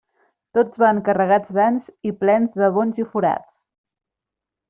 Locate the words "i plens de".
2.11-2.71